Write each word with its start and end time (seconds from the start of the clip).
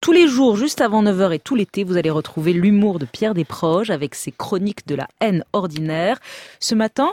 Tous 0.00 0.12
les 0.12 0.28
jours, 0.28 0.56
juste 0.56 0.80
avant 0.80 1.02
9h 1.02 1.34
et 1.34 1.38
tout 1.38 1.54
l'été, 1.54 1.84
vous 1.84 1.98
allez 1.98 2.08
retrouver 2.08 2.54
l'humour 2.54 2.98
de 2.98 3.04
Pierre 3.04 3.34
Desproges 3.34 3.90
avec 3.90 4.14
ses 4.14 4.32
chroniques 4.32 4.86
de 4.86 4.94
la 4.94 5.06
haine 5.20 5.44
ordinaire. 5.52 6.18
Ce 6.58 6.74
matin, 6.74 7.12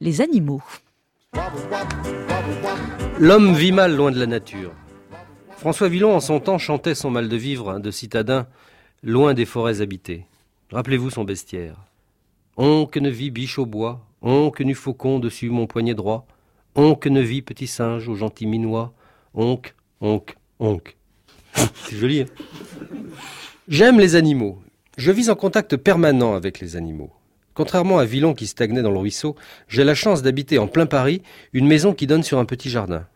les 0.00 0.20
animaux. 0.20 0.62
L'homme 3.18 3.54
vit 3.54 3.72
mal 3.72 3.96
loin 3.96 4.12
de 4.12 4.20
la 4.20 4.26
nature. 4.26 4.70
François 5.56 5.88
Villon, 5.88 6.14
en 6.14 6.20
son 6.20 6.38
temps, 6.38 6.58
chantait 6.58 6.94
son 6.94 7.10
mal 7.10 7.28
de 7.28 7.36
vivre 7.36 7.80
de 7.80 7.90
citadin, 7.90 8.46
loin 9.02 9.34
des 9.34 9.44
forêts 9.44 9.80
habitées. 9.80 10.24
Rappelez-vous 10.70 11.10
son 11.10 11.24
bestiaire. 11.24 11.78
On 12.56 12.86
que 12.86 13.00
ne 13.00 13.10
vit 13.10 13.32
biche 13.32 13.58
au 13.58 13.66
bois, 13.66 14.06
on 14.22 14.52
que 14.52 14.72
faucon 14.72 15.18
dessus 15.18 15.50
mon 15.50 15.66
poignet 15.66 15.94
droit, 15.94 16.28
on 16.76 16.94
que 16.94 17.08
ne 17.08 17.22
vit 17.22 17.42
petit 17.42 17.66
singe 17.66 18.08
au 18.08 18.14
gentil 18.14 18.46
minois, 18.46 18.92
onc, 19.34 19.74
onc, 20.00 20.36
onc. 20.60 20.96
C'est 21.88 21.96
joli. 21.96 22.20
Hein 22.20 22.26
J'aime 23.68 24.00
les 24.00 24.16
animaux. 24.16 24.58
Je 24.98 25.12
vis 25.12 25.30
en 25.30 25.36
contact 25.36 25.76
permanent 25.76 26.34
avec 26.34 26.60
les 26.60 26.76
animaux. 26.76 27.10
Contrairement 27.54 27.98
à 27.98 28.04
Villon 28.04 28.34
qui 28.34 28.46
stagnait 28.46 28.82
dans 28.82 28.90
le 28.90 28.98
ruisseau, 28.98 29.36
j'ai 29.68 29.84
la 29.84 29.94
chance 29.94 30.22
d'habiter 30.22 30.58
en 30.58 30.66
plein 30.66 30.86
Paris 30.86 31.22
une 31.52 31.66
maison 31.66 31.94
qui 31.94 32.06
donne 32.06 32.22
sur 32.22 32.38
un 32.38 32.44
petit 32.44 32.70
jardin. 32.70 33.06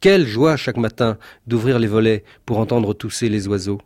Quelle 0.00 0.26
joie 0.26 0.56
chaque 0.56 0.76
matin 0.76 1.18
d'ouvrir 1.46 1.78
les 1.78 1.86
volets 1.86 2.24
pour 2.46 2.58
entendre 2.58 2.94
tousser 2.94 3.28
les 3.28 3.48
oiseaux. 3.48 3.80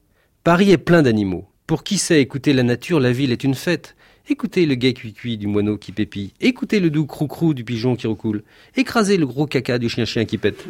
Paris 0.45 0.71
est 0.71 0.79
plein 0.79 1.03
d'animaux. 1.03 1.47
Pour 1.67 1.83
qui 1.83 1.99
sait 1.99 2.21
écouter 2.21 2.53
la 2.53 2.63
nature, 2.63 3.01
la 3.01 3.13
ville 3.13 3.33
est 3.33 3.45
une 3.45 3.55
fête. 3.55 3.97
Écoutez 4.29 4.65
le 4.65 4.75
gai 4.75 4.95
cuit-cuit 4.95 5.37
du 5.37 5.47
moineau 5.47 5.77
qui 5.77 5.93
pépille. 5.93 6.33
Écoutez 6.41 6.81
le 6.81 6.91
doux 6.91 7.07
crou-crou 7.07 7.53
du 7.53 7.65
pigeon 7.65 7.97
qui 7.97 8.07
recoule. 8.07 8.43
Écrasez 8.77 9.17
le 9.17 9.27
gros 9.27 9.47
caca 9.47 9.79
du 9.79 9.89
chien-chien 9.89 10.25
qui 10.25 10.39
pète. 10.39 10.65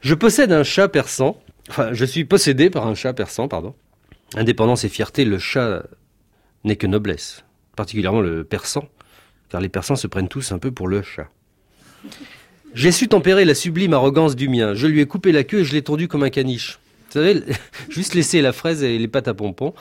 Je 0.00 0.14
possède 0.14 0.52
un 0.52 0.62
chat 0.62 0.88
persan. 0.88 1.36
Enfin, 1.68 1.92
je 1.92 2.04
suis 2.04 2.24
possédé 2.24 2.70
par 2.70 2.86
un 2.86 2.94
chat 2.94 3.12
persan, 3.12 3.48
pardon. 3.48 3.74
Indépendance 4.34 4.84
et 4.84 4.88
fierté, 4.88 5.24
le 5.24 5.38
chat 5.38 5.82
n'est 6.64 6.76
que 6.76 6.86
noblesse. 6.86 7.44
Particulièrement 7.76 8.20
le 8.20 8.44
persan, 8.44 8.88
car 9.48 9.60
les 9.60 9.68
persans 9.68 9.96
se 9.96 10.06
prennent 10.06 10.28
tous 10.28 10.52
un 10.52 10.58
peu 10.58 10.70
pour 10.70 10.88
le 10.88 11.02
chat. 11.02 11.28
J'ai 12.74 12.92
su 12.92 13.08
tempérer 13.08 13.44
la 13.44 13.54
sublime 13.54 13.92
arrogance 13.92 14.36
du 14.36 14.48
mien. 14.48 14.74
Je 14.74 14.86
lui 14.86 15.00
ai 15.00 15.06
coupé 15.06 15.32
la 15.32 15.44
queue 15.44 15.60
et 15.60 15.64
je 15.64 15.72
l'ai 15.72 15.82
tordu 15.82 16.08
comme 16.08 16.22
un 16.22 16.30
caniche. 16.30 16.78
Vous 17.08 17.14
savez, 17.14 17.42
juste 17.88 18.14
laisser 18.14 18.40
la 18.40 18.52
fraise 18.52 18.82
et 18.82 18.96
les 18.98 19.08
pâtes 19.08 19.28
à 19.28 19.34
pompons. 19.34 19.74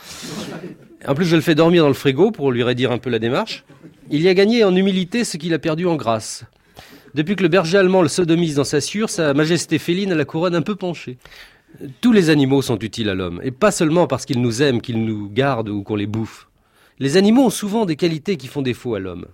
En 1.08 1.16
plus, 1.16 1.26
je 1.26 1.36
le 1.36 1.42
fais 1.42 1.56
dormir 1.56 1.84
dans 1.84 1.88
le 1.88 1.94
frigo 1.94 2.32
pour 2.32 2.52
lui 2.52 2.64
redire 2.64 2.92
un 2.92 2.98
peu 2.98 3.10
la 3.10 3.20
démarche. 3.20 3.64
Il 4.10 4.22
y 4.22 4.28
a 4.28 4.34
gagné 4.34 4.64
en 4.64 4.76
humilité 4.76 5.24
ce 5.24 5.38
qu'il 5.38 5.54
a 5.54 5.60
perdu 5.60 5.86
en 5.86 5.96
grâce. 5.96 6.44
Depuis 7.16 7.36
que 7.36 7.44
le 7.44 7.50
berger 7.50 7.78
allemand 7.78 8.02
le 8.02 8.08
sodomise 8.08 8.56
dans 8.56 8.64
sa 8.64 8.82
sûre, 8.82 9.10
sa 9.10 9.34
majesté 9.34 9.80
féline 9.80 10.12
a 10.12 10.16
la 10.16 10.26
couronne 10.26 10.56
un 10.56 10.62
peu 10.62 10.76
penchée. 10.76 11.18
Tous 12.02 12.12
les 12.12 12.30
animaux 12.30 12.62
sont 12.62 12.80
utiles 12.80 13.10
à 13.10 13.16
l'homme, 13.16 13.40
et 13.44 13.52
pas 13.52 13.72
seulement 13.72 14.08
parce 14.08 14.26
qu'ils 14.26 14.42
nous 14.42 14.62
aiment, 14.62 14.82
qu'ils 14.82 15.04
nous 15.04 15.30
gardent 15.30 15.70
ou 15.70 15.84
qu'on 15.84 15.96
les 15.96 16.08
bouffe. 16.08 16.48
Les 17.00 17.18
animaux 17.18 17.46
ont 17.46 17.50
souvent 17.50 17.86
des 17.86 17.96
qualités 17.96 18.38
qui 18.38 18.48
font 18.48 18.62
défaut 18.62 18.96
à 18.96 19.00
l'homme. 19.00 19.28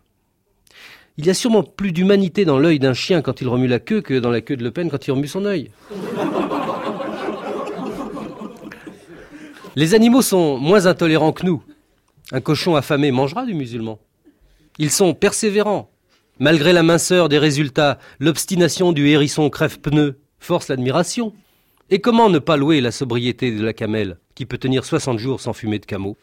Il 1.17 1.25
y 1.25 1.29
a 1.29 1.33
sûrement 1.33 1.63
plus 1.63 1.93
d'humanité 1.93 2.43
dans 2.43 2.59
l'œil 2.59 2.77
d'un 2.77 2.93
chien 2.93 3.21
quand 3.21 3.39
il 3.39 3.47
remue 3.47 3.67
la 3.67 3.79
queue 3.79 4.01
que 4.01 4.19
dans 4.19 4.29
la 4.29 4.41
queue 4.41 4.57
de 4.57 4.63
Le 4.63 4.71
Pen 4.71 4.89
quand 4.89 5.07
il 5.07 5.11
remue 5.11 5.27
son 5.27 5.45
œil. 5.45 5.71
Les 9.77 9.93
animaux 9.93 10.21
sont 10.21 10.57
moins 10.57 10.85
intolérants 10.85 11.33
que 11.33 11.45
nous. 11.45 11.63
Un 12.31 12.41
cochon 12.41 12.75
affamé 12.75 13.11
mangera 13.11 13.45
du 13.45 13.53
musulman. 13.53 13.99
Ils 14.77 14.91
sont 14.91 15.13
persévérants, 15.13 15.89
Malgré 16.39 16.73
la 16.73 16.83
minceur 16.83 17.29
des 17.29 17.37
résultats, 17.37 17.97
l'obstination 18.19 18.91
du 18.91 19.07
hérisson 19.07 19.49
crève-pneu 19.49 20.19
force 20.39 20.67
l'admiration. 20.67 21.33
Et 21.89 22.01
comment 22.01 22.29
ne 22.29 22.39
pas 22.39 22.57
louer 22.57 22.81
la 22.81 22.91
sobriété 22.91 23.51
de 23.51 23.63
la 23.63 23.71
camelle, 23.71 24.17
qui 24.33 24.45
peut 24.45 24.57
tenir 24.57 24.83
60 24.83 25.17
jours 25.17 25.39
sans 25.39 25.53
fumer 25.53 25.79
de 25.79 25.85
cameau 25.85 26.17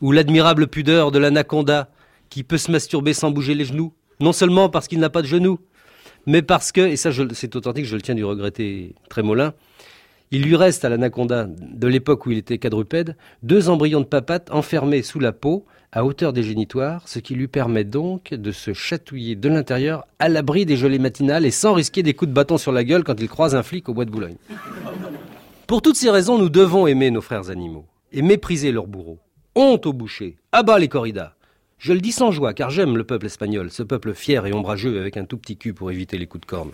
Ou 0.00 0.12
l'admirable 0.12 0.66
pudeur 0.66 1.10
de 1.10 1.18
l'anaconda, 1.18 1.90
qui 2.30 2.42
peut 2.42 2.56
se 2.56 2.70
masturber 2.70 3.12
sans 3.12 3.30
bouger 3.30 3.54
les 3.54 3.66
genoux, 3.66 3.92
non 4.18 4.32
seulement 4.32 4.70
parce 4.70 4.88
qu'il 4.88 4.98
n'a 4.98 5.10
pas 5.10 5.20
de 5.20 5.26
genoux, 5.26 5.58
mais 6.24 6.40
parce 6.40 6.72
que, 6.72 6.80
et 6.80 6.96
ça 6.96 7.10
c'est 7.34 7.54
authentique, 7.54 7.84
je 7.84 7.96
le 7.96 8.02
tiens 8.02 8.14
du 8.14 8.24
regretter 8.24 8.94
Trémolin, 9.10 9.52
il 10.32 10.42
lui 10.42 10.56
reste 10.56 10.84
à 10.84 10.88
l'anaconda 10.88 11.46
de 11.46 11.86
l'époque 11.86 12.26
où 12.26 12.30
il 12.30 12.38
était 12.38 12.58
quadrupède 12.58 13.16
deux 13.42 13.68
embryons 13.68 14.00
de 14.00 14.06
papates 14.06 14.50
enfermés 14.50 15.02
sous 15.02 15.20
la 15.20 15.32
peau 15.32 15.66
à 15.92 16.06
hauteur 16.06 16.32
des 16.32 16.42
génitoires, 16.42 17.06
ce 17.06 17.18
qui 17.18 17.34
lui 17.34 17.48
permet 17.48 17.84
donc 17.84 18.32
de 18.32 18.50
se 18.50 18.72
chatouiller 18.72 19.36
de 19.36 19.48
l'intérieur 19.50 20.06
à 20.18 20.30
l'abri 20.30 20.64
des 20.64 20.76
gelées 20.76 20.98
matinales 20.98 21.44
et 21.44 21.50
sans 21.50 21.74
risquer 21.74 22.02
des 22.02 22.14
coups 22.14 22.30
de 22.30 22.34
bâton 22.34 22.56
sur 22.56 22.72
la 22.72 22.82
gueule 22.82 23.04
quand 23.04 23.20
il 23.20 23.28
croise 23.28 23.54
un 23.54 23.62
flic 23.62 23.90
au 23.90 23.94
bois 23.94 24.06
de 24.06 24.10
Boulogne. 24.10 24.36
Pour 25.66 25.82
toutes 25.82 25.96
ces 25.96 26.10
raisons, 26.10 26.38
nous 26.38 26.48
devons 26.48 26.86
aimer 26.86 27.10
nos 27.10 27.20
frères 27.20 27.50
animaux 27.50 27.84
et 28.10 28.22
mépriser 28.22 28.72
leurs 28.72 28.86
bourreaux. 28.86 29.18
Honte 29.54 29.84
aux 29.84 29.92
bouchers, 29.92 30.36
abat 30.50 30.78
les 30.78 30.88
corridas. 30.88 31.34
Je 31.76 31.92
le 31.92 32.00
dis 32.00 32.12
sans 32.12 32.30
joie, 32.30 32.54
car 32.54 32.70
j'aime 32.70 32.96
le 32.96 33.04
peuple 33.04 33.26
espagnol, 33.26 33.70
ce 33.70 33.82
peuple 33.82 34.14
fier 34.14 34.46
et 34.46 34.52
ombrageux 34.52 34.98
avec 34.98 35.16
un 35.16 35.24
tout 35.24 35.36
petit 35.36 35.56
cul 35.56 35.74
pour 35.74 35.90
éviter 35.90 36.16
les 36.16 36.26
coups 36.26 36.42
de 36.42 36.46
corne. 36.46 36.70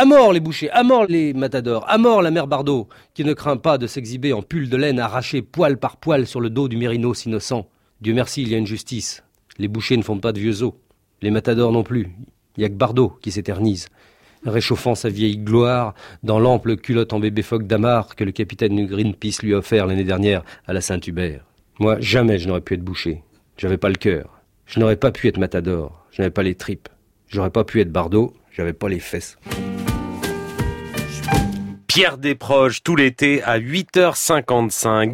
À 0.00 0.06
mort 0.06 0.32
les 0.32 0.40
bouchers, 0.40 0.70
à 0.70 0.82
mort 0.82 1.04
les 1.10 1.34
matadors, 1.34 1.84
à 1.86 1.98
mort 1.98 2.22
la 2.22 2.30
mère 2.30 2.46
Bardot, 2.46 2.88
qui 3.12 3.22
ne 3.22 3.34
craint 3.34 3.58
pas 3.58 3.76
de 3.76 3.86
s'exhiber 3.86 4.32
en 4.32 4.40
pull 4.40 4.70
de 4.70 4.76
laine 4.78 4.98
arraché 4.98 5.42
poil 5.42 5.76
par 5.76 5.98
poil 5.98 6.26
sur 6.26 6.40
le 6.40 6.48
dos 6.48 6.68
du 6.68 6.78
mérinos 6.78 7.26
innocent. 7.26 7.68
Dieu 8.00 8.14
merci, 8.14 8.40
il 8.40 8.48
y 8.48 8.54
a 8.54 8.56
une 8.56 8.66
justice. 8.66 9.22
Les 9.58 9.68
bouchers 9.68 9.98
ne 9.98 10.02
font 10.02 10.18
pas 10.18 10.32
de 10.32 10.40
vieux 10.40 10.62
os. 10.62 10.72
Les 11.20 11.30
matadors 11.30 11.70
non 11.70 11.82
plus. 11.82 12.08
Il 12.56 12.62
y 12.62 12.64
a 12.64 12.70
que 12.70 12.76
Bardot 12.76 13.18
qui 13.20 13.30
s'éternise, 13.30 13.88
réchauffant 14.46 14.94
sa 14.94 15.10
vieille 15.10 15.36
gloire 15.36 15.92
dans 16.22 16.38
l'ample 16.38 16.78
culotte 16.78 17.12
en 17.12 17.20
bébé 17.20 17.42
phoque 17.42 17.66
d'Amar 17.66 18.16
que 18.16 18.24
le 18.24 18.32
capitaine 18.32 18.86
Greenpeace 18.86 19.42
lui 19.42 19.52
a 19.52 19.58
offert 19.58 19.84
l'année 19.84 20.04
dernière 20.04 20.44
à 20.66 20.72
la 20.72 20.80
Saint-Hubert. 20.80 21.44
Moi, 21.78 22.00
jamais 22.00 22.38
je 22.38 22.48
n'aurais 22.48 22.62
pu 22.62 22.72
être 22.72 22.82
boucher. 22.82 23.22
J'avais 23.58 23.76
pas 23.76 23.90
le 23.90 23.96
cœur. 23.96 24.40
Je 24.64 24.80
n'aurais 24.80 24.96
pas 24.96 25.12
pu 25.12 25.28
être 25.28 25.36
matador. 25.36 26.06
Je 26.10 26.22
n'avais 26.22 26.32
pas 26.32 26.42
les 26.42 26.54
tripes. 26.54 26.88
J'aurais 27.28 27.50
pas 27.50 27.64
pu 27.64 27.82
être 27.82 27.92
Bardot. 27.92 28.32
J'avais 28.50 28.72
pas 28.72 28.88
les 28.88 28.98
fesses. 28.98 29.36
Pierre 32.00 32.16
Desproges 32.16 32.82
tout 32.82 32.96
l'été 32.96 33.42
à 33.42 33.58
8h55. 33.58 35.08